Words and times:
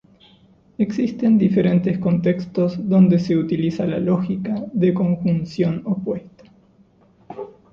Existen 0.79 1.37
diferentes 1.37 1.99
contextos 1.99 2.89
dónde 2.89 3.19
se 3.19 3.37
utiliza 3.37 3.85
la 3.85 3.99
lógica 3.99 4.65
de 4.73 4.95
conjunción 4.95 5.83
opuesta. 5.85 6.45